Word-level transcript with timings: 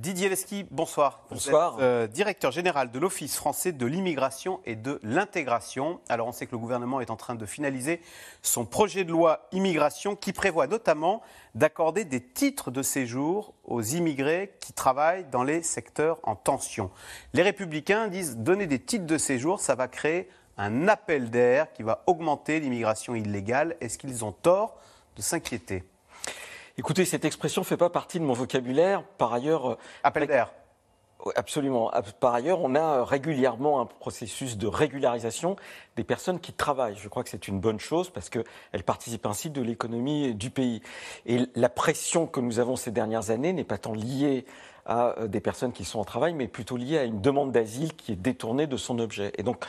Didier 0.00 0.30
Lesky, 0.30 0.64
bonsoir. 0.70 1.26
Bonsoir. 1.30 1.72
Vous 1.74 1.80
êtes, 1.80 1.84
euh, 1.84 2.06
directeur 2.06 2.50
général 2.52 2.90
de 2.90 2.98
l'Office 2.98 3.36
français 3.36 3.72
de 3.72 3.84
l'immigration 3.84 4.60
et 4.64 4.74
de 4.74 4.98
l'intégration. 5.02 6.00
Alors 6.08 6.26
on 6.26 6.32
sait 6.32 6.46
que 6.46 6.52
le 6.52 6.58
gouvernement 6.58 7.02
est 7.02 7.10
en 7.10 7.16
train 7.16 7.34
de 7.34 7.44
finaliser 7.44 8.00
son 8.40 8.64
projet 8.64 9.04
de 9.04 9.10
loi 9.10 9.46
immigration 9.52 10.16
qui 10.16 10.32
prévoit 10.32 10.68
notamment 10.68 11.20
d'accorder 11.54 12.06
des 12.06 12.22
titres 12.22 12.70
de 12.70 12.80
séjour 12.80 13.52
aux 13.64 13.82
immigrés 13.82 14.54
qui 14.60 14.72
travaillent 14.72 15.26
dans 15.30 15.42
les 15.42 15.62
secteurs 15.62 16.18
en 16.22 16.34
tension. 16.34 16.90
Les 17.34 17.42
républicains 17.42 18.08
disent 18.08 18.38
donner 18.38 18.66
des 18.66 18.78
titres 18.78 19.06
de 19.06 19.18
séjour, 19.18 19.60
ça 19.60 19.74
va 19.74 19.86
créer 19.86 20.30
un 20.56 20.88
appel 20.88 21.28
d'air 21.28 21.70
qui 21.74 21.82
va 21.82 22.04
augmenter 22.06 22.58
l'immigration 22.58 23.14
illégale. 23.14 23.76
Est-ce 23.82 23.98
qu'ils 23.98 24.24
ont 24.24 24.32
tort 24.32 24.78
de 25.16 25.20
s'inquiéter? 25.20 25.84
Écoutez, 26.78 27.04
cette 27.04 27.24
expression 27.24 27.62
ne 27.62 27.66
fait 27.66 27.76
pas 27.76 27.90
partie 27.90 28.18
de 28.18 28.24
mon 28.24 28.32
vocabulaire. 28.32 29.02
Par 29.18 29.32
ailleurs. 29.32 29.76
Appel 30.02 30.26
d'air. 30.26 30.52
Absolument. 31.36 31.90
Par 32.18 32.34
ailleurs, 32.34 32.60
on 32.62 32.74
a 32.74 33.04
régulièrement 33.04 33.80
un 33.80 33.86
processus 33.86 34.56
de 34.56 34.66
régularisation 34.66 35.56
des 35.96 36.04
personnes 36.04 36.40
qui 36.40 36.52
travaillent. 36.52 36.96
Je 36.96 37.08
crois 37.08 37.22
que 37.22 37.28
c'est 37.28 37.48
une 37.48 37.60
bonne 37.60 37.78
chose 37.78 38.10
parce 38.10 38.30
qu'elles 38.30 38.84
participent 38.84 39.26
ainsi 39.26 39.50
de 39.50 39.60
l'économie 39.60 40.34
du 40.34 40.50
pays. 40.50 40.80
Et 41.26 41.40
la 41.54 41.68
pression 41.68 42.26
que 42.26 42.40
nous 42.40 42.58
avons 42.58 42.76
ces 42.76 42.90
dernières 42.90 43.30
années 43.30 43.52
n'est 43.52 43.64
pas 43.64 43.78
tant 43.78 43.92
liée 43.92 44.46
à 44.90 45.14
euh, 45.18 45.28
des 45.28 45.40
personnes 45.40 45.72
qui 45.72 45.84
sont 45.84 46.00
en 46.00 46.04
travail, 46.04 46.34
mais 46.34 46.48
plutôt 46.48 46.76
liée 46.76 46.98
à 46.98 47.04
une 47.04 47.22
demande 47.22 47.52
d'asile 47.52 47.94
qui 47.94 48.12
est 48.12 48.16
détournée 48.16 48.66
de 48.66 48.76
son 48.76 48.98
objet. 48.98 49.32
Et 49.38 49.42
donc, 49.42 49.64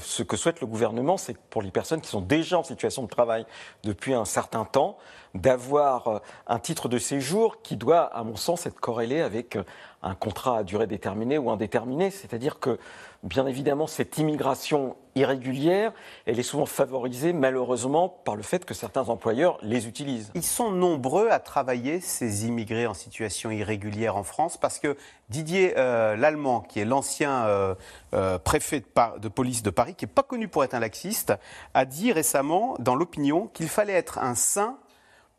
ce 0.00 0.22
que 0.22 0.36
souhaite 0.36 0.60
le 0.60 0.66
gouvernement, 0.66 1.16
c'est 1.18 1.36
pour 1.38 1.62
les 1.62 1.70
personnes 1.70 2.00
qui 2.00 2.08
sont 2.08 2.22
déjà 2.22 2.58
en 2.58 2.64
situation 2.64 3.02
de 3.02 3.08
travail 3.08 3.44
depuis 3.84 4.14
un 4.14 4.24
certain 4.24 4.64
temps, 4.64 4.96
d'avoir 5.34 6.08
euh, 6.08 6.18
un 6.46 6.58
titre 6.58 6.88
de 6.88 6.98
séjour 6.98 7.60
qui 7.62 7.76
doit, 7.76 8.04
à 8.04 8.24
mon 8.24 8.36
sens, 8.36 8.66
être 8.66 8.80
corrélé 8.80 9.20
avec 9.20 9.56
euh, 9.56 9.64
un 10.04 10.14
contrat 10.14 10.58
à 10.58 10.62
durée 10.62 10.86
déterminée 10.86 11.38
ou 11.38 11.50
indéterminée. 11.50 12.10
C'est-à-dire 12.10 12.60
que, 12.60 12.78
bien 13.22 13.46
évidemment, 13.46 13.86
cette 13.86 14.18
immigration 14.18 14.96
irrégulière, 15.16 15.92
elle 16.26 16.38
est 16.38 16.44
souvent 16.44 16.66
favorisée, 16.66 17.32
malheureusement, 17.32 18.08
par 18.08 18.36
le 18.36 18.42
fait 18.42 18.64
que 18.64 18.74
certains 18.74 19.08
employeurs 19.08 19.58
les 19.62 19.88
utilisent. 19.88 20.30
Ils 20.34 20.44
sont 20.44 20.70
nombreux 20.70 21.28
à 21.30 21.38
travailler, 21.38 22.00
ces 22.00 22.46
immigrés 22.46 22.86
en 22.86 22.94
situation 22.94 23.50
irrégulière 23.50 24.16
en 24.16 24.24
France, 24.24 24.56
parce 24.56 24.78
que 24.78 24.96
Didier 25.30 25.74
euh, 25.78 26.16
Lallemand, 26.16 26.60
qui 26.60 26.80
est 26.80 26.84
l'ancien 26.84 27.46
euh, 27.46 27.74
euh, 28.12 28.38
préfet 28.38 28.80
de, 28.80 29.18
de, 29.18 29.28
police 29.28 29.62
de 29.62 29.70
Paris, 29.70 29.94
qui 29.94 30.04
n'est 30.04 30.12
pas 30.12 30.22
connu 30.22 30.48
pour 30.48 30.64
être 30.64 30.74
un 30.74 30.80
laxiste, 30.80 31.32
a 31.72 31.84
dit 31.86 32.12
récemment 32.12 32.76
dans 32.78 32.94
l'opinion 32.94 33.48
qu'il 33.48 33.68
fallait 33.68 33.94
être 33.94 34.18
un 34.18 34.34
saint 34.34 34.78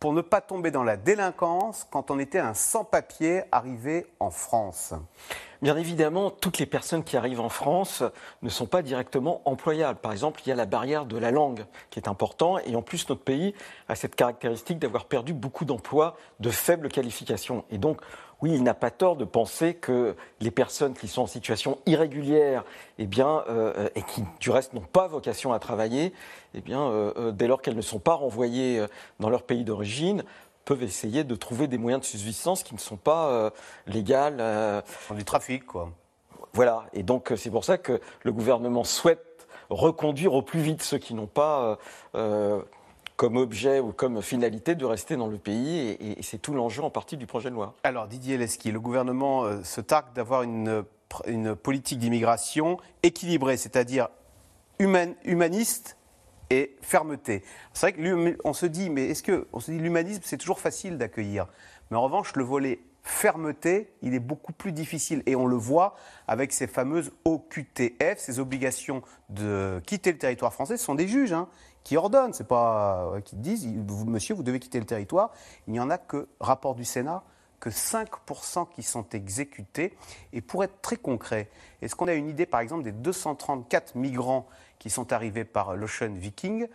pour 0.06 0.14
ne 0.14 0.22
pas 0.22 0.40
tomber 0.40 0.70
dans 0.70 0.84
la 0.84 0.98
délinquance 0.98 1.88
quand 1.90 2.12
on 2.12 2.20
était 2.20 2.38
un 2.38 2.54
sans-papier 2.54 3.42
arrivé 3.52 4.06
en 4.20 4.30
France 4.30 4.94
Bien 5.66 5.78
évidemment, 5.78 6.30
toutes 6.30 6.60
les 6.60 6.68
personnes 6.68 7.04
qui 7.04 7.18
arrivent 7.18 7.40
en 7.40 7.50
France 7.50 8.04
ne 8.44 8.50
sont 8.50 8.68
pas 8.68 8.84
directement 8.84 9.42
employables. 9.46 9.98
Par 10.00 10.12
exemple, 10.12 10.42
il 10.46 10.50
y 10.50 10.52
a 10.52 10.56
la 10.56 10.68
barrière 10.68 11.08
de 11.08 11.18
la 11.18 11.32
langue 11.32 11.66
qui 11.90 11.98
est 11.98 12.08
important 12.08 12.60
et 12.60 12.76
en 12.76 12.84
plus 12.84 13.10
notre 13.10 13.24
pays 13.24 13.56
a 13.90 13.96
cette 13.96 14.16
caractéristique 14.16 14.78
d'avoir 14.78 15.06
perdu 15.06 15.34
beaucoup 15.34 15.66
d'emplois 15.66 16.18
de 16.40 16.52
faible 16.52 16.88
qualification. 16.88 17.66
Et 17.72 17.80
donc, 17.80 18.00
oui, 18.42 18.52
il 18.54 18.64
n'a 18.64 18.74
pas 18.74 18.92
tort 18.92 19.16
de 19.16 19.26
penser 19.26 19.74
que 19.74 20.16
les 20.40 20.52
personnes 20.52 20.94
qui 20.94 21.08
sont 21.08 21.24
en 21.24 21.28
situation 21.28 21.80
irrégulière, 21.86 22.64
eh 23.00 23.08
bien, 23.08 23.44
euh, 23.50 23.90
et 23.96 24.04
qui 24.04 24.24
du 24.40 24.52
reste 24.52 24.74
n'ont 24.74 24.82
pas 24.82 25.08
vocation 25.08 25.54
à 25.54 25.60
travailler, 25.60 26.14
eh 26.54 26.62
bien, 26.62 26.82
euh, 26.82 27.14
euh, 27.18 27.32
dès 27.32 27.48
lors 27.48 27.62
qu'elles 27.62 27.76
ne 27.76 27.82
sont 27.82 28.00
pas 28.00 28.14
renvoyées 28.14 28.86
dans 29.20 29.30
leur 29.30 29.44
pays 29.44 29.64
d'origine, 29.64 30.24
peuvent 30.66 30.84
essayer 30.84 31.24
de 31.24 31.36
trouver 31.36 31.68
des 31.68 31.78
moyens 31.78 32.02
de 32.02 32.06
subsistance 32.06 32.64
qui 32.64 32.74
ne 32.74 32.80
sont 32.80 32.98
pas 32.98 33.52
légales. 33.88 34.84
du 35.12 35.24
trafic, 35.24 35.66
quoi. 35.66 35.92
Voilà, 36.54 36.86
et 36.94 37.04
donc 37.04 37.34
c'est 37.36 37.50
pour 37.50 37.66
ça 37.66 37.78
que 37.78 38.00
le 38.24 38.32
gouvernement 38.32 38.84
souhaite 38.84 39.48
reconduire 39.70 40.34
au 40.34 40.42
plus 40.42 40.62
vite 40.62 40.82
ceux 40.84 40.98
qui 40.98 41.14
n'ont 41.14 41.28
pas 41.28 41.78
comme 43.16 43.38
objet 43.38 43.80
ou 43.80 43.92
comme 43.92 44.22
finalité 44.22 44.76
de 44.76 44.86
rester 44.86 45.16
dans 45.16 45.28
le 45.28 45.38
pays. 45.38 45.98
Et, 46.00 46.22
c'est 46.22 46.38
tout 46.38 46.54
l'enjeu 46.54 46.84
en 46.84 46.90
partie 46.90 47.18
du 47.18 47.26
projet 47.26 47.50
de 47.50 47.56
loi. 47.56 47.74
Alors 47.84 48.08
Didier 48.08 48.38
Lesky, 48.38 48.72
le 48.72 48.80
gouvernement 48.80 49.44
euh, 49.44 49.64
se 49.64 49.82
targue 49.82 50.14
d'avoir 50.14 50.44
une, 50.44 50.84
une, 51.28 51.56
politique 51.56 52.00
d'immigration 52.00 52.78
équilibrée, 53.04 53.58
c'est-à-dire 53.58 54.10
humaniste 54.80 55.98
et 56.50 56.76
fermeté. 56.82 57.44
C'est 57.74 57.92
vrai 57.92 58.36
qu'on 58.36 58.54
se 58.54 58.66
dit, 58.66 58.90
mais 58.90 59.10
est-ce 59.10 59.24
que 59.24 59.48
on 59.54 59.60
se 59.60 59.72
dit 59.72 59.80
l'humanisme 59.80 60.22
c'est 60.24 60.38
toujours 60.38 60.60
facile 60.60 60.98
d'accueillir, 60.98 61.48
mais 61.90 61.98
en 61.98 62.04
revanche 62.04 62.36
le 62.36 62.44
volet 62.44 62.80
fermeté, 63.06 63.94
il 64.02 64.16
est 64.16 64.20
beaucoup 64.20 64.52
plus 64.52 64.72
difficile. 64.72 65.22
Et 65.28 65.36
on 65.36 65.46
le 65.46 65.56
voit 65.56 65.96
avec 66.28 66.52
ces 66.52 66.66
fameuses 66.66 67.12
OQTF, 67.24 68.18
ces 68.18 68.40
obligations 68.40 69.04
de 69.30 69.80
quitter 69.86 70.12
le 70.12 70.18
territoire 70.18 70.52
français. 70.52 70.76
Ce 70.76 70.84
sont 70.84 70.96
des 70.96 71.08
juges 71.08 71.32
hein, 71.32 71.48
qui 71.84 71.98
ordonnent, 71.98 72.34
c'est 72.34 72.48
pas 72.48 73.14
qui 73.24 73.36
disent, 73.36 73.68
monsieur, 74.08 74.34
vous 74.34 74.42
devez 74.42 74.60
quitter 74.60 74.80
le 74.80 74.88
territoire. 74.88 75.32
Il 75.68 75.74
n'y 75.74 75.80
en 75.80 75.92
a 75.92 76.00
que, 76.00 76.28
rapport 76.40 76.74
du 76.74 76.84
Sénat, 76.84 77.24
que 77.66 77.72
5% 77.72 78.68
qui 78.76 78.84
sont 78.84 79.10
exécutés. 79.10 79.98
Et 80.34 80.42
pour 80.42 80.64
être 80.64 80.82
très 80.82 80.98
concret, 80.98 81.50
est-ce 81.82 81.96
qu'on 81.96 82.08
a 82.08 82.14
une 82.14 82.30
idée, 82.30 82.46
par 82.46 82.60
exemple, 82.60 82.84
des 82.84 82.92
234 82.92 83.96
migrants 83.96 84.48
qui 84.78 84.92
sont 84.92 85.12
arrivés 85.12 85.46
par 85.46 85.76
l'Ocean 85.76 86.14
Viking? 86.14 86.68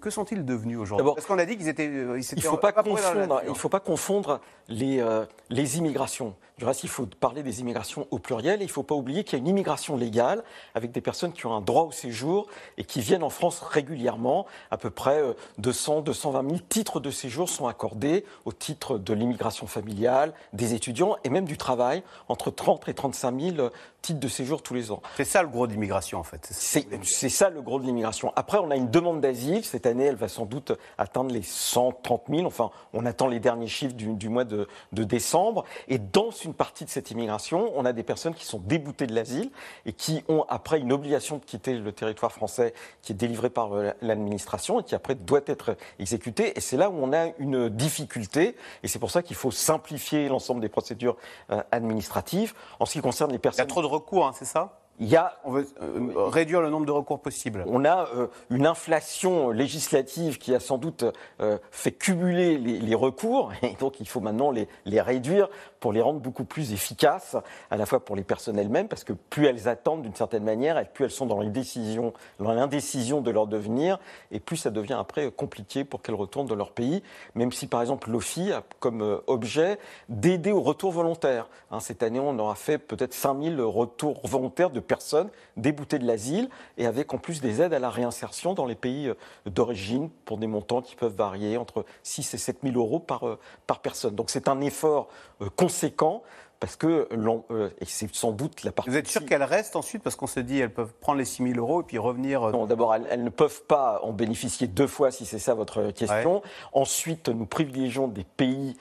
Que, 0.00 0.10
sont-ils 0.10 0.44
devenus 0.44 0.78
aujourd'hui 0.78 1.06
Parce 1.14 1.26
qu'on 1.26 1.38
a 1.38 1.44
dit 1.44 1.56
qu'ils 1.56 1.68
étaient. 1.68 1.88
Euh, 1.88 2.20
il 2.20 2.36
ne 2.36 2.42
faut, 2.42 2.56
pas 2.56 2.72
confondre, 2.72 3.42
il 3.46 3.54
faut 3.54 3.68
pas 3.68 3.80
confondre 3.80 4.40
les, 4.68 5.00
euh, 5.00 5.24
les 5.50 5.78
immigrations. 5.78 6.34
Du 6.58 6.66
reste, 6.66 6.84
il 6.84 6.90
faut 6.90 7.06
parler 7.06 7.42
des 7.42 7.60
immigrations 7.60 8.06
au 8.10 8.18
pluriel. 8.18 8.60
Et 8.60 8.64
il 8.64 8.68
ne 8.68 8.72
faut 8.72 8.82
pas 8.82 8.94
oublier 8.94 9.24
qu'il 9.24 9.34
y 9.34 9.36
a 9.36 9.38
une 9.38 9.48
immigration 9.48 9.96
légale 9.96 10.44
avec 10.74 10.92
des 10.92 11.00
personnes 11.00 11.32
qui 11.32 11.46
ont 11.46 11.54
un 11.54 11.62
droit 11.62 11.84
au 11.84 11.92
séjour 11.92 12.48
et 12.76 12.84
qui 12.84 13.00
viennent 13.00 13.22
en 13.22 13.30
France 13.30 13.60
régulièrement. 13.60 14.46
À 14.70 14.76
peu 14.76 14.90
près 14.90 15.22
200, 15.58 16.02
220 16.02 16.42
000 16.42 16.60
titres 16.68 17.00
de 17.00 17.10
séjour 17.10 17.48
sont 17.48 17.66
accordés 17.66 18.24
au 18.44 18.52
titre 18.52 18.98
de 18.98 19.14
l'immigration 19.14 19.66
familiale, 19.66 20.34
des 20.52 20.74
étudiants 20.74 21.16
et 21.24 21.30
même 21.30 21.46
du 21.46 21.56
travail, 21.56 22.02
entre 22.28 22.50
30 22.50 22.88
et 22.88 22.94
35 22.94 23.40
000 23.40 23.70
titres 24.02 24.20
de 24.20 24.28
séjour 24.28 24.62
tous 24.62 24.74
les 24.74 24.90
ans. 24.90 25.02
C'est 25.16 25.24
ça 25.24 25.42
le 25.42 25.48
gros 25.48 25.66
de 25.66 25.72
l'immigration 25.72 26.18
en 26.18 26.24
fait. 26.24 26.48
C'est 26.50 27.28
ça 27.28 27.50
le 27.50 27.62
gros 27.62 27.78
de 27.80 27.84
l'immigration. 27.84 28.32
Après, 28.36 28.58
on 28.60 28.70
a 28.70 28.76
une 28.76 28.90
demande 28.90 29.20
d'asile. 29.20 29.64
Cette 29.64 29.86
année, 29.86 30.04
elle 30.04 30.16
va 30.16 30.28
sans 30.28 30.46
doute 30.46 30.72
atteindre 30.98 31.32
les 31.32 31.42
130 31.42 32.22
000. 32.28 32.46
Enfin, 32.46 32.70
on 32.92 33.06
attend 33.06 33.26
les 33.26 33.40
derniers 33.40 33.66
chiffres 33.66 33.94
du, 33.94 34.28
mois 34.28 34.44
de, 34.44 34.66
décembre. 34.92 35.64
Et 35.88 35.98
dans 35.98 36.30
une 36.30 36.54
partie 36.54 36.84
de 36.84 36.90
cette 36.90 37.10
immigration, 37.10 37.72
on 37.74 37.84
a 37.84 37.92
des 37.92 38.02
personnes 38.02 38.34
qui 38.34 38.44
sont 38.44 38.58
déboutées 38.58 39.06
de 39.06 39.14
l'asile 39.14 39.50
et 39.86 39.92
qui 39.92 40.24
ont 40.28 40.44
après 40.48 40.78
une 40.78 40.92
obligation 40.92 41.38
de 41.38 41.44
quitter 41.44 41.74
le 41.74 41.92
territoire 41.92 42.32
français 42.32 42.74
qui 43.02 43.12
est 43.12 43.16
délivrée 43.16 43.50
par 43.50 43.72
euh, 43.74 43.90
l'administration 44.02 44.80
et 44.80 44.84
qui 44.84 44.94
après 44.94 45.14
doit 45.14 45.40
être 45.46 45.76
exécutée. 45.98 46.56
Et 46.56 46.60
c'est 46.60 46.76
là 46.76 46.90
où 46.90 46.94
on 47.00 47.12
a 47.12 47.28
une 47.38 47.68
difficulté. 47.68 48.56
Et 48.82 48.88
c'est 48.88 48.98
pour 48.98 49.10
ça 49.10 49.22
qu'il 49.22 49.36
faut 49.36 49.50
simplifier 49.50 50.28
l'ensemble 50.28 50.60
des 50.60 50.68
procédures 50.68 51.16
euh, 51.50 51.62
administratives. 51.70 52.54
En 52.78 52.86
ce 52.86 52.92
qui 52.92 53.00
concerne 53.00 53.32
les 53.32 53.38
personnes... 53.38 53.64
Il 53.64 53.68
y 53.68 53.70
a 53.70 53.74
trop 53.74 53.82
de 53.82 53.86
recours, 53.86 54.26
hein, 54.26 54.32
c'est 54.34 54.44
ça? 54.44 54.79
Il 55.00 55.08
y 55.08 55.16
a, 55.16 55.38
on 55.44 55.52
veut 55.52 55.66
euh, 55.80 56.12
réduire 56.28 56.60
le 56.60 56.68
nombre 56.68 56.84
de 56.84 56.92
recours 56.92 57.20
possibles. 57.20 57.64
On 57.66 57.86
a 57.86 58.06
euh, 58.14 58.26
une 58.50 58.66
inflation 58.66 59.50
législative 59.50 60.36
qui 60.36 60.54
a 60.54 60.60
sans 60.60 60.76
doute 60.76 61.04
euh, 61.40 61.56
fait 61.70 61.92
cumuler 61.92 62.58
les, 62.58 62.94
recours, 62.94 63.50
et 63.62 63.74
donc 63.80 63.98
il 64.00 64.06
faut 64.06 64.20
maintenant 64.20 64.50
les, 64.50 64.68
les, 64.84 65.00
réduire 65.00 65.48
pour 65.80 65.94
les 65.94 66.02
rendre 66.02 66.20
beaucoup 66.20 66.44
plus 66.44 66.74
efficaces, 66.74 67.36
à 67.70 67.78
la 67.78 67.86
fois 67.86 68.04
pour 68.04 68.14
les 68.14 68.22
personnes 68.22 68.58
elles-mêmes, 68.58 68.88
parce 68.88 69.04
que 69.04 69.14
plus 69.14 69.46
elles 69.46 69.68
attendent 69.68 70.02
d'une 70.02 70.14
certaine 70.14 70.44
manière, 70.44 70.86
plus 70.92 71.06
elles 71.06 71.10
sont 71.10 71.24
dans 71.24 71.40
l'indécision, 71.40 72.12
dans 72.38 72.52
l'indécision 72.52 73.22
de 73.22 73.30
leur 73.30 73.46
devenir, 73.46 73.98
et 74.30 74.38
plus 74.38 74.58
ça 74.58 74.70
devient 74.70 74.96
après 74.98 75.30
compliqué 75.30 75.84
pour 75.84 76.02
qu'elles 76.02 76.14
retournent 76.14 76.46
dans 76.46 76.54
leur 76.54 76.72
pays, 76.72 77.02
même 77.34 77.52
si 77.52 77.66
par 77.66 77.80
exemple 77.80 78.10
l'OFI 78.10 78.52
a 78.52 78.62
comme 78.80 79.20
objet 79.26 79.78
d'aider 80.10 80.52
au 80.52 80.60
retour 80.60 80.92
volontaire. 80.92 81.48
Hein, 81.70 81.80
cette 81.80 82.02
année, 82.02 82.20
on 82.20 82.38
aura 82.38 82.54
fait 82.54 82.76
peut-être 82.76 83.14
5000 83.14 83.58
retours 83.62 84.20
volontaires 84.24 84.68
de 84.68 84.80
personnes 84.90 85.30
déboutées 85.56 86.00
de 86.00 86.06
l'asile 86.06 86.50
et 86.76 86.84
avec 86.84 87.14
en 87.14 87.18
plus 87.18 87.40
des 87.40 87.62
aides 87.62 87.72
à 87.72 87.78
la 87.78 87.90
réinsertion 87.90 88.54
dans 88.54 88.66
les 88.66 88.74
pays 88.74 89.06
euh, 89.06 89.14
d'origine 89.46 90.10
pour 90.24 90.36
des 90.36 90.48
montants 90.48 90.82
qui 90.82 90.96
peuvent 90.96 91.14
varier 91.14 91.56
entre 91.56 91.84
6 92.02 92.34
et 92.34 92.38
7 92.38 92.58
000 92.64 92.76
euros 92.76 92.98
par, 92.98 93.26
euh, 93.28 93.38
par 93.68 93.78
personne. 93.78 94.16
Donc 94.16 94.30
c'est 94.30 94.48
un 94.48 94.60
effort 94.60 95.08
euh, 95.42 95.48
conséquent 95.54 96.24
parce 96.58 96.76
que, 96.76 97.08
et 97.80 97.84
c'est 97.86 98.14
sans 98.14 98.32
doute 98.32 98.64
la 98.64 98.72
partie. 98.72 98.90
Vous 98.90 98.96
êtes 98.98 99.08
sûr 99.08 99.24
qu'elles 99.24 99.42
restent 99.42 99.76
ensuite? 99.76 100.02
Parce 100.02 100.14
qu'on 100.14 100.26
se 100.26 100.40
dit, 100.40 100.58
elles 100.58 100.74
peuvent 100.74 100.92
prendre 101.00 101.18
les 101.18 101.24
6 101.24 101.54
000 101.54 101.58
euros 101.58 101.80
et 101.80 101.84
puis 101.84 101.96
revenir. 101.96 102.50
Non, 102.50 102.66
d'abord, 102.66 102.94
elles, 102.94 103.24
ne 103.24 103.30
peuvent 103.30 103.62
pas 103.62 104.00
en 104.02 104.12
bénéficier 104.12 104.66
deux 104.66 104.86
fois 104.86 105.10
si 105.10 105.24
c'est 105.24 105.38
ça 105.38 105.54
votre 105.54 105.90
question. 105.92 106.42
Ensuite, 106.74 107.30
nous 107.30 107.46
privilégions 107.46 108.08
des 108.08 108.24
pays 108.24 108.76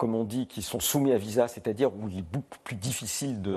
comme 0.00 0.14
on 0.14 0.24
dit, 0.24 0.46
qui 0.46 0.62
sont 0.62 0.80
soumis 0.80 1.12
à 1.12 1.18
visa, 1.18 1.46
c'est-à-dire 1.46 1.94
où 1.94 2.08
il 2.08 2.20
est 2.20 2.22
beaucoup 2.22 2.58
plus 2.64 2.74
difficile 2.74 3.42
de, 3.42 3.52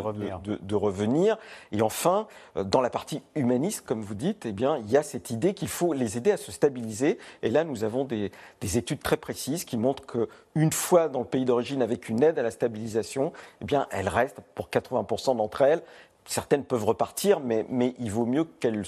de, 0.61 0.75
revenir. 0.75 1.37
Et 1.71 1.81
enfin, 1.81 2.27
euh, 2.57 2.65
dans 2.65 2.81
la 2.81 2.89
partie 2.89 3.21
humaniste, 3.35 3.85
comme 3.85 4.01
vous 4.01 4.13
dites, 4.13 4.45
eh 4.45 4.51
bien, 4.51 4.77
il 4.77 4.91
y 4.91 4.97
a 4.97 5.03
cette 5.03 5.29
idée 5.29 5.53
qu'il 5.53 5.69
faut 5.69 5.93
les 5.93 6.17
aider 6.17 6.33
à 6.33 6.37
se 6.37 6.51
stabiliser. 6.51 7.17
Et 7.43 7.49
là, 7.49 7.63
nous 7.63 7.85
avons 7.85 8.03
des, 8.03 8.29
des 8.59 8.77
études 8.77 9.01
très 9.01 9.15
précises 9.15 9.63
qui 9.63 9.77
montrent 9.77 10.05
qu'une 10.05 10.73
fois 10.73 11.07
dans 11.07 11.19
le 11.19 11.25
pays 11.25 11.45
d'origine 11.45 11.81
avec 11.81 12.09
une 12.09 12.21
aide 12.21 12.37
à 12.37 12.43
la 12.43 12.51
stabilisation, 12.51 13.31
eh 13.61 13.63
bien, 13.63 13.87
elles 13.89 14.09
restent 14.09 14.41
pour 14.53 14.67
80% 14.67 15.37
d'entre 15.37 15.61
elles. 15.61 15.81
Certaines 16.25 16.65
peuvent 16.65 16.83
repartir, 16.83 17.39
mais, 17.39 17.65
mais 17.69 17.95
il 17.99 18.11
vaut 18.11 18.25
mieux 18.25 18.43
qu'elles 18.43 18.83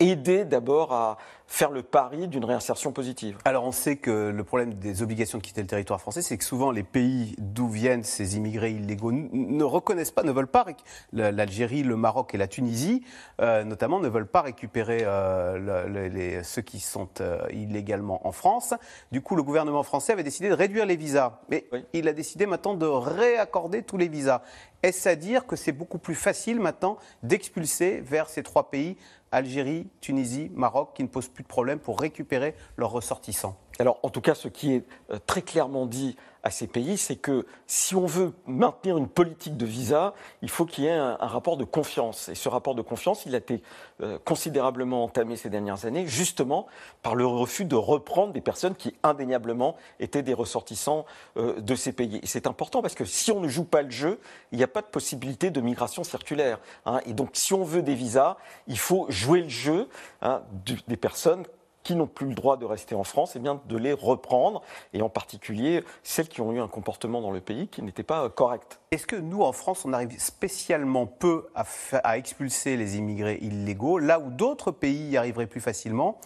aider 0.00 0.44
d'abord 0.44 0.92
à 0.92 1.18
faire 1.46 1.70
le 1.70 1.82
pari 1.82 2.28
d'une 2.28 2.44
réinsertion 2.44 2.92
positive. 2.92 3.38
Alors 3.46 3.64
on 3.64 3.72
sait 3.72 3.96
que 3.96 4.30
le 4.30 4.44
problème 4.44 4.74
des 4.74 5.02
obligations 5.02 5.38
de 5.38 5.42
quitter 5.42 5.62
le 5.62 5.66
territoire 5.66 5.98
français, 5.98 6.20
c'est 6.20 6.36
que 6.36 6.44
souvent 6.44 6.70
les 6.70 6.82
pays 6.82 7.34
d'où 7.38 7.68
viennent 7.68 8.04
ces 8.04 8.36
immigrés 8.36 8.72
illégaux 8.72 9.12
ne 9.12 9.64
reconnaissent 9.64 10.10
pas, 10.10 10.22
ne 10.22 10.30
veulent 10.30 10.46
pas, 10.46 10.66
l'Algérie, 11.12 11.82
le 11.82 11.96
Maroc 11.96 12.34
et 12.34 12.38
la 12.38 12.48
Tunisie 12.48 13.02
euh, 13.40 13.64
notamment, 13.64 13.98
ne 13.98 14.08
veulent 14.08 14.26
pas 14.26 14.42
récupérer 14.42 15.00
euh, 15.02 16.08
les, 16.08 16.42
ceux 16.42 16.62
qui 16.62 16.80
sont 16.80 17.08
euh, 17.20 17.40
illégalement 17.50 18.26
en 18.26 18.32
France. 18.32 18.74
Du 19.10 19.22
coup, 19.22 19.34
le 19.34 19.42
gouvernement 19.42 19.82
français 19.82 20.12
avait 20.12 20.22
décidé 20.22 20.50
de 20.50 20.54
réduire 20.54 20.84
les 20.84 20.96
visas, 20.96 21.40
mais 21.48 21.66
il 21.94 22.08
a 22.08 22.12
décidé 22.12 22.44
maintenant 22.44 22.74
de 22.74 22.86
réaccorder 22.86 23.82
tous 23.82 23.96
les 23.96 24.08
visas. 24.08 24.42
Est-ce 24.82 25.08
à 25.08 25.16
dire 25.16 25.46
que 25.46 25.56
c'est 25.56 25.72
beaucoup 25.72 25.98
plus 25.98 26.14
facile 26.14 26.60
maintenant 26.60 26.98
d'expulser 27.22 28.00
vers 28.00 28.28
ces 28.28 28.42
trois 28.42 28.70
pays 28.70 28.96
Algérie, 29.32 29.86
Tunisie, 30.00 30.50
Maroc, 30.54 30.90
qui 30.94 31.02
ne 31.02 31.08
posent 31.08 31.28
plus 31.28 31.42
de 31.42 31.48
problème 31.48 31.78
pour 31.78 32.00
récupérer 32.00 32.54
leurs 32.76 32.90
ressortissants. 32.90 33.56
Alors, 33.78 34.00
en 34.02 34.10
tout 34.10 34.20
cas, 34.20 34.34
ce 34.34 34.48
qui 34.48 34.74
est 34.74 34.84
euh, 35.10 35.18
très 35.26 35.42
clairement 35.42 35.86
dit 35.86 36.16
à 36.48 36.50
ces 36.50 36.66
pays, 36.66 36.96
c'est 36.96 37.16
que 37.16 37.46
si 37.66 37.94
on 37.94 38.06
veut 38.06 38.32
maintenir 38.46 38.96
une 38.96 39.06
politique 39.06 39.58
de 39.58 39.66
visa, 39.66 40.14
il 40.40 40.48
faut 40.48 40.64
qu'il 40.64 40.84
y 40.84 40.86
ait 40.86 40.92
un, 40.92 41.14
rapport 41.16 41.58
de 41.58 41.64
confiance. 41.64 42.30
Et 42.30 42.34
ce 42.34 42.48
rapport 42.48 42.74
de 42.74 42.80
confiance, 42.80 43.26
il 43.26 43.34
a 43.34 43.38
été 43.38 43.62
euh, 44.02 44.18
considérablement 44.24 45.04
entamé 45.04 45.36
ces 45.36 45.50
dernières 45.50 45.84
années, 45.84 46.06
justement 46.06 46.66
par 47.02 47.14
le 47.14 47.26
refus 47.26 47.66
de 47.66 47.76
reprendre 47.76 48.32
des 48.32 48.40
personnes 48.40 48.74
qui 48.74 48.94
indéniablement 49.02 49.76
étaient 50.00 50.22
des 50.22 50.32
ressortissants 50.32 51.04
euh, 51.36 51.60
de 51.60 51.74
ces 51.74 51.92
pays. 51.92 52.18
Et 52.22 52.26
c'est 52.26 52.46
important 52.46 52.80
parce 52.80 52.94
que 52.94 53.04
si 53.04 53.30
on 53.30 53.40
ne 53.40 53.48
joue 53.48 53.64
pas 53.64 53.82
le 53.82 53.90
jeu, 53.90 54.18
il 54.50 54.56
n'y 54.56 54.64
a 54.64 54.68
pas 54.68 54.80
de 54.80 54.86
possibilité 54.86 55.50
de 55.50 55.60
migration 55.60 56.02
circulaire. 56.02 56.60
Hein. 56.86 57.00
Et 57.04 57.12
donc, 57.12 57.30
si 57.34 57.52
on 57.52 57.62
veut 57.62 57.82
des 57.82 57.94
visas, 57.94 58.38
il 58.68 58.78
faut 58.78 59.04
jouer 59.10 59.42
le 59.42 59.50
jeu 59.50 59.88
hein, 60.22 60.42
des 60.86 60.96
personnes 60.96 61.44
qui 61.88 61.96
n'ont 61.96 62.06
plus 62.06 62.26
le 62.26 62.34
droit 62.34 62.58
de 62.58 62.66
rester 62.66 62.94
en 62.94 63.02
France, 63.02 63.34
et 63.34 63.38
eh 63.38 63.40
bien 63.40 63.62
de 63.66 63.78
les 63.78 63.94
reprendre, 63.94 64.60
et 64.92 65.00
en 65.00 65.08
particulier 65.08 65.82
celles 66.02 66.28
qui 66.28 66.42
ont 66.42 66.52
eu 66.52 66.60
un 66.60 66.68
comportement 66.68 67.22
dans 67.22 67.30
le 67.30 67.40
pays 67.40 67.66
qui 67.66 67.80
n'était 67.80 68.02
pas 68.02 68.24
euh, 68.24 68.28
correct. 68.28 68.78
Est-ce 68.90 69.06
que 69.06 69.16
nous, 69.16 69.40
en 69.40 69.52
France, 69.52 69.86
on 69.86 69.94
arrive 69.94 70.14
spécialement 70.20 71.06
peu 71.06 71.46
à, 71.54 72.18
expulser 72.18 72.76
les 72.76 72.98
immigrés 72.98 73.38
illégaux, 73.40 73.98
là 73.98 74.20
où 74.20 74.28
d'autres 74.28 74.70
pays 74.70 75.08
y 75.08 75.16
arriveraient 75.16 75.46
plus 75.46 75.62
facilement? 75.62 76.18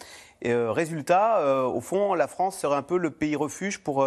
Euh, 0.46 0.72
résultat, 0.72 1.38
euh, 1.38 1.62
au 1.62 1.80
fond, 1.80 2.14
la 2.14 2.26
France 2.26 2.58
serait 2.58 2.74
un 2.74 2.82
peu 2.82 2.98
le 2.98 3.12
pays 3.12 3.36
refuge 3.36 3.78
pour 3.78 4.04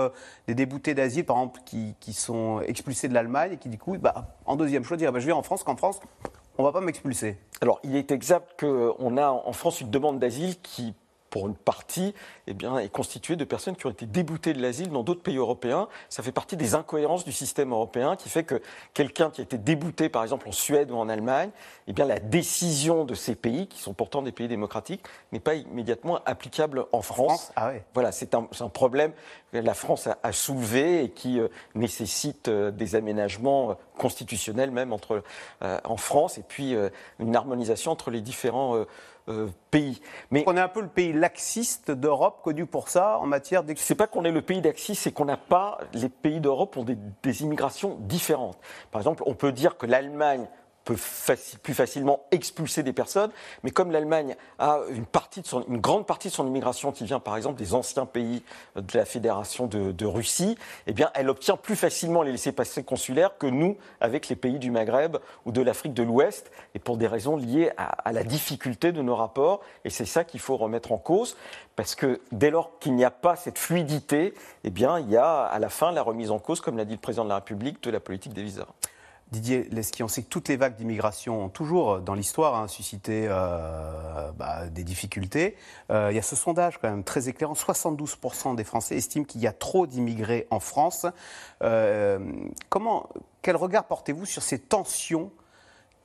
des 0.49 0.55
déboutés 0.55 0.93
d'asile, 0.93 1.23
par 1.23 1.37
exemple, 1.37 1.61
qui, 1.63 1.95
sont 2.11 2.59
expulsés 2.67 3.07
de 3.07 3.13
l'Allemagne 3.13 3.53
et 3.53 3.57
qui, 3.57 3.69
du 3.69 3.77
coup, 3.77 3.97
bah, 3.97 4.35
en 4.45 4.57
deuxième 4.57 4.83
choix, 4.83 4.97
dire 4.97 5.13
bah, 5.13 5.19
je 5.19 5.25
vais 5.25 5.31
en 5.31 5.41
France, 5.41 5.63
qu'en 5.63 5.77
France, 5.77 6.01
on 6.57 6.63
ne 6.63 6.67
va 6.67 6.73
pas 6.73 6.81
m'expulser. 6.81 7.37
Alors, 7.61 7.79
il 7.85 7.95
est 7.95 8.11
exact 8.11 8.59
qu'on 8.59 9.15
a 9.15 9.29
en 9.29 9.53
France 9.53 9.79
une 9.79 9.89
demande 9.89 10.19
d'asile 10.19 10.59
qui 10.61 10.93
pour 11.35 11.49
une 11.49 11.55
partie, 11.55 12.13
eh 12.47 12.53
bien, 12.53 12.77
est 12.77 12.87
constituée 12.87 13.35
de 13.35 13.43
personnes 13.43 13.75
qui 13.75 13.85
ont 13.87 13.89
été 13.89 14.05
déboutées 14.05 14.53
de 14.53 14.61
l'asile 14.61 14.89
dans 14.89 15.03
d'autres 15.03 15.21
pays 15.21 15.35
européens. 15.35 15.89
Ça 16.07 16.23
fait 16.23 16.31
partie 16.31 16.55
des 16.55 16.75
incohérences 16.75 17.25
du 17.25 17.33
système 17.33 17.73
européen 17.73 18.15
qui 18.15 18.29
fait 18.29 18.45
que 18.45 18.61
quelqu'un 18.93 19.29
qui 19.29 19.41
a 19.41 19.43
été 19.43 19.57
débouté, 19.57 20.07
par 20.07 20.23
exemple, 20.23 20.47
en 20.47 20.53
Suède 20.53 20.91
ou 20.91 20.95
en 20.95 21.09
Allemagne, 21.09 21.49
eh 21.87 21.91
bien, 21.91 22.05
la 22.05 22.19
décision 22.19 23.03
de 23.03 23.15
ces 23.15 23.35
pays, 23.35 23.67
qui 23.67 23.81
sont 23.81 23.93
pourtant 23.93 24.21
des 24.21 24.31
pays 24.31 24.47
démocratiques, 24.47 25.03
n'est 25.33 25.41
pas 25.41 25.55
immédiatement 25.55 26.21
applicable 26.25 26.85
en 26.93 27.01
France. 27.01 27.51
ah 27.57 27.73
Voilà, 27.93 28.13
c'est 28.13 28.33
un, 28.33 28.47
problème 28.69 29.11
que 29.51 29.57
la 29.57 29.73
France 29.73 30.07
a, 30.07 30.31
soulevé 30.31 31.03
et 31.03 31.09
qui 31.09 31.41
euh, 31.41 31.49
nécessite 31.75 32.47
euh, 32.47 32.71
des 32.71 32.95
aménagements 32.95 33.71
euh, 33.71 33.73
constitutionnels 33.97 34.71
même 34.71 34.93
entre, 34.93 35.21
en 35.61 35.97
France 35.97 36.37
et 36.37 36.43
puis 36.47 36.75
une 37.19 37.35
harmonisation 37.35 37.91
entre 37.91 38.11
les 38.11 38.19
différents 38.19 38.85
euh, 39.27 39.47
pays. 39.71 40.01
Mais 40.31 40.43
on 40.47 40.55
est 40.55 40.61
un 40.61 40.67
peu 40.67 40.81
le 40.81 40.87
pays 40.87 41.13
laxiste 41.13 41.91
d'Europe, 41.91 42.41
connu 42.43 42.65
pour 42.65 42.89
ça 42.89 43.17
en 43.19 43.25
matière 43.25 43.63
n'est 43.63 43.75
pas 43.95 44.07
qu'on 44.07 44.23
est 44.23 44.31
le 44.31 44.41
pays 44.41 44.61
laxiste, 44.61 45.03
c'est 45.03 45.11
qu'on 45.11 45.25
n'a 45.25 45.37
pas. 45.37 45.79
Les 45.93 46.09
pays 46.09 46.39
d'Europe 46.39 46.77
ont 46.77 46.85
des 46.85 47.41
immigrations 47.41 47.97
différentes. 48.01 48.57
Par 48.91 49.01
exemple, 49.01 49.23
on 49.25 49.33
peut 49.33 49.51
dire 49.51 49.77
que 49.77 49.85
l'Allemagne 49.85 50.47
peut 50.85 50.95
plus 51.63 51.73
facilement 51.73 52.21
expulser 52.31 52.83
des 52.83 52.93
personnes. 52.93 53.31
Mais 53.63 53.71
comme 53.71 53.91
l'Allemagne 53.91 54.35
a 54.59 54.79
une, 54.91 55.05
partie 55.05 55.41
de 55.41 55.47
son, 55.47 55.65
une 55.67 55.79
grande 55.79 56.05
partie 56.05 56.29
de 56.29 56.33
son 56.33 56.45
immigration 56.45 56.91
qui 56.91 57.03
vient 57.05 57.19
par 57.19 57.35
exemple 57.35 57.57
des 57.57 57.73
anciens 57.73 58.05
pays 58.05 58.43
de 58.75 58.97
la 58.97 59.03
Fédération 59.03 59.65
de, 59.67 60.05
Russie, 60.05 60.55
eh 60.85 60.93
bien, 60.93 61.09
elle 61.15 61.29
obtient 61.29 61.57
plus 61.57 61.75
facilement 61.75 62.21
les 62.21 62.31
laissés-passer 62.31 62.83
consulaires 62.83 63.37
que 63.39 63.47
nous 63.47 63.75
avec 63.99 64.29
les 64.29 64.35
pays 64.35 64.59
du 64.59 64.69
Maghreb 64.69 65.17
ou 65.45 65.51
de 65.51 65.61
l'Afrique 65.61 65.95
de 65.95 66.03
l'Ouest, 66.03 66.51
et 66.75 66.79
pour 66.79 66.97
des 66.97 67.07
raisons 67.07 67.35
liées 67.35 67.71
à, 67.77 68.11
la 68.11 68.23
difficulté 68.23 68.91
de 68.91 69.01
nos 69.01 69.15
rapports. 69.15 69.61
Et 69.83 69.89
c'est 69.89 70.05
ça 70.05 70.23
qu'il 70.23 70.39
faut 70.39 70.57
remettre 70.57 70.91
en 70.91 70.99
cause, 70.99 71.35
parce 71.75 71.95
que 71.95 72.21
dès 72.31 72.51
lors 72.51 72.77
qu'il 72.79 72.93
n'y 72.93 73.03
a 73.03 73.09
pas 73.09 73.35
cette 73.35 73.57
fluidité, 73.57 74.35
eh 74.63 74.69
bien, 74.69 74.99
il 74.99 75.09
y 75.09 75.17
a 75.17 75.41
à 75.41 75.57
la 75.57 75.69
fin 75.69 75.91
la 75.91 76.03
remise 76.03 76.29
en 76.29 76.37
cause, 76.37 76.61
comme 76.61 76.77
l'a 76.77 76.85
dit 76.85 76.93
le 76.93 76.99
président 76.99 77.23
de 77.23 77.29
la 77.29 77.35
République, 77.35 77.81
de 77.81 77.89
la 77.89 77.99
politique 77.99 78.33
des 78.33 78.43
visas. 78.43 78.67
Didier 79.35 79.67
Lesky, 79.69 80.01
on 80.01 80.07
sait 80.07 80.23
que 80.23 80.29
toutes 80.29 80.47
les 80.47 80.55
vagues 80.55 80.77
d'immigration 80.77 81.43
ont 81.43 81.49
toujours, 81.49 81.95
euh, 81.95 81.99
dans 81.99 82.13
l'histoire, 82.13 82.55
hein, 82.55 82.69
suscité 82.69 83.27
euh, 83.27 84.31
bah, 84.31 84.67
des 84.69 84.85
difficultés. 84.85 85.57
Euh, 85.91 86.07
il 86.09 86.15
y 86.15 86.19
a 86.19 86.21
ce 86.21 86.37
sondage 86.37 86.77
quand 86.77 86.89
même 86.89 87.03
très 87.03 87.27
éclairant. 87.27 87.53
72% 87.53 88.55
des 88.55 88.63
Français 88.63 88.95
estiment 88.95 89.25
qu'il 89.25 89.41
y 89.41 89.47
a 89.47 89.51
trop 89.51 89.87
d'immigrés 89.87 90.47
en 90.51 90.61
France. 90.61 91.05
comment, 92.69 93.09
quel 93.41 93.57
regard 93.57 93.83
portez-vous 93.87 94.25
sur 94.25 94.41
ces 94.41 94.57
tensions 94.57 95.31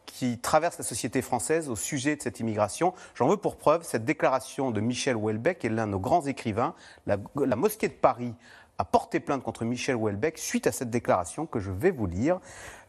qui 0.06 0.38
traversent 0.38 0.78
la 0.78 0.84
société 0.84 1.22
française 1.22 1.68
au 1.68 1.76
sujet 1.76 2.16
de 2.16 2.22
cette 2.22 2.40
immigration? 2.40 2.94
J'en 3.14 3.28
veux 3.28 3.36
pour 3.36 3.58
preuve 3.58 3.84
cette 3.84 4.04
déclaration 4.04 4.72
de 4.72 4.80
Michel 4.80 5.14
Houellebecq, 5.14 5.60
qui 5.60 5.66
est 5.68 5.70
l'un 5.70 5.86
de 5.86 5.92
nos 5.92 6.00
grands 6.00 6.26
écrivains. 6.26 6.74
La 7.06 7.56
mosquée 7.56 7.86
de 7.86 7.94
Paris 7.94 8.34
a 8.80 8.84
porté 8.84 9.20
plainte 9.20 9.42
contre 9.42 9.66
Michel 9.66 9.94
Houellebecq 9.94 10.38
suite 10.38 10.66
à 10.66 10.72
cette 10.72 10.88
déclaration 10.88 11.44
que 11.44 11.60
je 11.60 11.70
vais 11.70 11.90
vous 11.90 12.06
lire. 12.06 12.40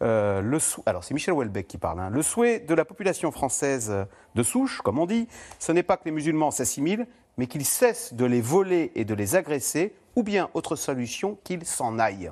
Euh, 0.01 0.39
le 0.39 0.57
Alors 0.85 1.03
c'est 1.03 1.13
Michel 1.13 1.33
Houellebecq 1.33 1.67
qui 1.67 1.77
parle. 1.77 1.99
Hein. 1.99 2.09
Le 2.09 2.21
souhait 2.21 2.59
de 2.59 2.73
la 2.73 2.85
population 2.85 3.29
française 3.31 3.93
de 4.35 4.43
souche, 4.43 4.81
comme 4.81 4.99
on 4.99 5.05
dit, 5.05 5.27
ce 5.59 5.73
n'est 5.73 5.83
pas 5.83 5.97
que 5.97 6.05
les 6.05 6.11
musulmans 6.11 6.49
s'assimilent, 6.49 7.07
mais 7.37 7.47
qu'ils 7.47 7.65
cessent 7.65 8.13
de 8.13 8.23
les 8.23 8.39
voler 8.39 8.93
et 8.95 9.03
de 9.03 9.13
les 9.13 9.35
agresser, 9.35 9.93
ou 10.15 10.23
bien 10.23 10.49
autre 10.53 10.77
solution, 10.77 11.37
qu'ils 11.43 11.65
s'en 11.65 11.99
aillent. 11.99 12.31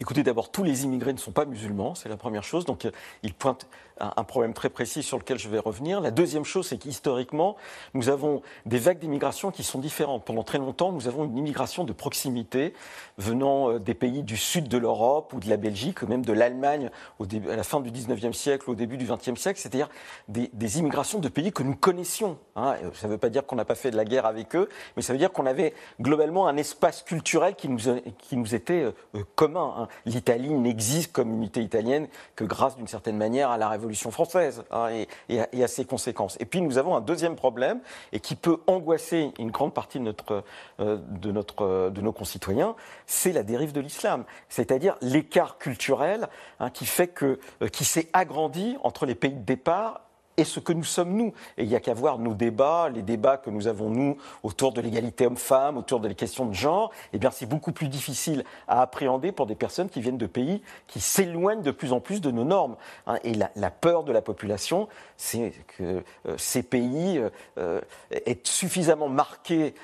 Écoutez, 0.00 0.22
d'abord, 0.22 0.50
tous 0.50 0.64
les 0.64 0.84
immigrés 0.84 1.12
ne 1.12 1.18
sont 1.18 1.32
pas 1.32 1.44
musulmans, 1.44 1.94
c'est 1.94 2.08
la 2.08 2.16
première 2.16 2.44
chose. 2.44 2.64
Donc, 2.64 2.84
euh, 2.84 2.90
il 3.22 3.32
pointe 3.32 3.66
un, 4.00 4.24
problème 4.24 4.54
très 4.54 4.70
précis 4.70 5.02
sur 5.02 5.18
lequel 5.18 5.38
je 5.38 5.48
vais 5.48 5.58
revenir. 5.58 6.00
La 6.00 6.10
deuxième 6.10 6.44
chose, 6.44 6.66
c'est 6.66 6.78
qu'historiquement, 6.78 7.56
nous 7.94 8.08
avons 8.08 8.42
des 8.66 8.78
vagues 8.78 8.98
d'immigration 8.98 9.50
qui 9.50 9.62
sont 9.62 9.78
différentes. 9.78 10.24
Pendant 10.24 10.42
très 10.42 10.58
longtemps, 10.58 10.90
nous 10.92 11.06
avons 11.06 11.24
une 11.24 11.38
immigration 11.38 11.84
de 11.84 11.92
proximité 11.92 12.74
venant 13.18 13.70
euh, 13.70 13.78
des 13.78 13.94
pays 13.94 14.22
du 14.22 14.36
sud 14.36 14.68
de 14.68 14.78
l'Europe 14.78 15.32
ou 15.32 15.40
de 15.40 15.48
la 15.48 15.56
Belgique, 15.56 16.02
même 16.02 16.24
de 16.24 16.32
l'Allemagne 16.32 16.90
à 17.20 17.56
la 17.56 17.62
fin 17.62 17.80
du 17.80 17.90
19e 17.90 18.32
siècle, 18.32 18.68
au 18.70 18.74
début 18.74 18.96
du 18.96 19.06
20e 19.06 19.36
siècle, 19.36 19.60
c'est-à-dire 19.60 19.88
des, 20.28 20.78
immigrations 20.78 21.20
de 21.20 21.28
pays 21.28 21.52
que 21.52 21.62
nous 21.62 21.76
connaissions. 21.76 22.38
Hein. 22.56 22.74
Ça 22.94 23.06
ne 23.06 23.12
veut 23.12 23.18
pas 23.18 23.28
dire 23.28 23.46
qu'on 23.46 23.56
n'a 23.56 23.64
pas 23.64 23.74
fait 23.74 23.90
de 23.90 23.96
la 23.96 24.04
guerre 24.04 24.26
avec 24.26 24.56
eux, 24.56 24.68
mais 24.96 25.02
ça 25.02 25.12
veut 25.12 25.18
dire 25.18 25.32
qu'on 25.32 25.46
avait 25.46 25.74
globalement 26.00 26.48
un 26.48 26.56
espace 26.56 27.02
culturel 27.02 27.54
qui 27.54 27.68
nous, 27.68 28.54
était 28.54 28.92
euh, 29.14 29.22
commun. 29.36 29.74
Hein. 29.78 29.83
L'Italie 30.06 30.50
n'existe 30.50 31.12
comme 31.12 31.32
unité 31.32 31.60
italienne 31.62 32.08
que 32.36 32.44
grâce 32.44 32.76
d'une 32.76 32.88
certaine 32.88 33.16
manière 33.16 33.50
à 33.50 33.58
la 33.58 33.68
Révolution 33.68 34.10
française 34.10 34.64
hein, 34.70 34.88
et, 35.28 35.62
à, 35.62 35.68
ses 35.68 35.84
conséquences. 35.84 36.36
Et 36.40 36.44
puis 36.44 36.60
nous 36.60 36.78
avons 36.78 36.96
un 36.96 37.00
deuxième 37.00 37.36
problème 37.36 37.80
et 38.12 38.20
qui 38.20 38.34
peut 38.34 38.58
angoisser 38.66 39.32
une 39.38 39.50
grande 39.50 39.74
partie 39.74 39.98
de, 39.98 40.04
notre, 40.04 40.44
euh, 40.80 40.98
de, 41.20 41.32
notre, 41.32 41.90
de 41.90 42.00
nos 42.00 42.12
concitoyens, 42.12 42.74
c'est 43.06 43.32
la 43.32 43.42
dérive 43.42 43.72
de 43.72 43.80
l'islam, 43.80 44.24
c'est-à-dire 44.48 44.96
l'écart 45.00 45.58
culturel 45.58 46.28
hein, 46.60 46.70
qui 46.70 46.86
euh, 47.22 47.36
qui 47.72 47.84
s'est 47.84 48.08
agrandi 48.12 48.76
entre 48.82 49.06
les 49.06 49.14
pays 49.14 49.32
de 49.32 49.44
départ 49.44 50.03
et 50.36 50.44
ce 50.44 50.60
que 50.60 50.72
nous 50.72 50.84
sommes 50.84 51.12
nous. 51.12 51.32
Et 51.56 51.64
il 51.64 51.68
n'y 51.68 51.76
a 51.76 51.80
qu'à 51.80 51.94
voir 51.94 52.18
nos 52.18 52.34
débats, 52.34 52.88
les 52.88 53.02
débats 53.02 53.36
que 53.36 53.50
nous 53.50 53.66
avons 53.66 53.90
nous 53.90 54.16
autour 54.42 54.72
de 54.72 54.80
l'égalité 54.80 55.26
homme-femme, 55.26 55.76
autour 55.76 56.00
des 56.00 56.14
questions 56.14 56.46
de 56.46 56.54
genre. 56.54 56.90
Eh 57.12 57.18
bien, 57.18 57.30
c'est 57.30 57.46
beaucoup 57.46 57.72
plus 57.72 57.88
difficile 57.88 58.44
à 58.68 58.82
appréhender 58.82 59.32
pour 59.32 59.46
des 59.46 59.54
personnes 59.54 59.88
qui 59.88 60.00
viennent 60.00 60.18
de 60.18 60.26
pays 60.26 60.62
qui 60.86 61.00
s'éloignent 61.00 61.62
de 61.62 61.70
plus 61.70 61.92
en 61.92 62.00
plus 62.00 62.20
de 62.20 62.30
nos 62.30 62.44
normes. 62.44 62.76
Hein. 63.06 63.18
Et 63.24 63.34
la, 63.34 63.70
peur 63.70 64.04
de 64.04 64.12
la 64.12 64.22
population, 64.22 64.88
c'est 65.16 65.52
que 65.76 66.02
euh, 66.26 66.36
ces 66.36 66.62
pays 66.62 67.20
euh, 67.58 67.80
aient 68.10 68.40
suffisamment 68.44 69.08
marqué 69.08 69.74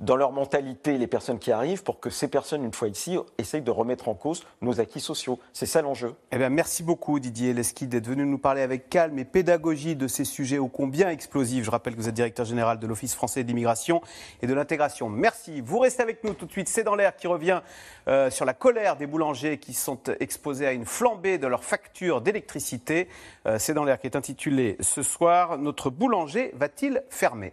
dans 0.00 0.16
leur 0.16 0.32
mentalité 0.32 0.96
les 0.96 1.06
personnes 1.06 1.38
qui 1.38 1.52
arrivent 1.52 1.82
pour 1.82 2.00
que 2.00 2.08
ces 2.08 2.28
personnes, 2.28 2.64
une 2.64 2.72
fois 2.72 2.88
ici, 2.88 3.18
essayent 3.38 3.62
de 3.62 3.70
remettre 3.70 4.08
en 4.08 4.14
cause 4.14 4.44
nos 4.62 4.80
acquis 4.80 5.00
sociaux. 5.00 5.38
C'est 5.52 5.66
ça 5.66 5.82
l'enjeu. 5.82 6.14
Eh 6.32 6.38
bien, 6.38 6.48
merci 6.48 6.82
beaucoup 6.82 7.20
Didier 7.20 7.52
Leski 7.52 7.86
d'être 7.86 8.06
venu 8.06 8.24
nous 8.24 8.38
parler 8.38 8.62
avec 8.62 8.88
calme 8.88 9.18
et 9.18 9.24
pédagogie 9.24 9.94
de 9.94 10.08
ces 10.08 10.24
sujets 10.24 10.58
ô 10.58 10.68
combien 10.68 11.10
explosifs. 11.10 11.64
Je 11.64 11.70
rappelle 11.70 11.94
que 11.94 12.00
vous 12.00 12.08
êtes 12.08 12.14
directeur 12.14 12.46
général 12.46 12.78
de 12.78 12.86
l'Office 12.86 13.14
français 13.14 13.42
de 13.42 13.48
l'immigration 13.48 14.00
et 14.40 14.46
de 14.46 14.54
l'intégration. 14.54 15.10
Merci. 15.10 15.60
Vous 15.60 15.78
restez 15.78 16.02
avec 16.02 16.24
nous 16.24 16.32
tout 16.32 16.46
de 16.46 16.52
suite. 16.52 16.68
C'est 16.68 16.84
dans 16.84 16.94
l'air 16.94 17.14
qui 17.16 17.26
revient 17.26 17.60
euh, 18.08 18.30
sur 18.30 18.46
la 18.46 18.54
colère 18.54 18.96
des 18.96 19.06
boulangers 19.06 19.58
qui 19.58 19.74
sont 19.74 20.00
exposés 20.20 20.66
à 20.66 20.72
une 20.72 20.86
flambée 20.86 21.38
de 21.38 21.46
leurs 21.46 21.64
factures 21.64 22.22
d'électricité. 22.22 23.08
Euh, 23.46 23.58
C'est 23.58 23.74
dans 23.74 23.84
l'air 23.84 23.98
qui 23.98 24.06
est 24.06 24.16
intitulé 24.16 24.76
ce 24.80 25.02
soir 25.02 25.58
Notre 25.58 25.90
boulanger 25.90 26.52
va-t-il 26.54 27.02
fermer? 27.10 27.52